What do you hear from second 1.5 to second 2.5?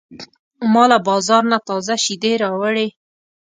نه تازه شیدې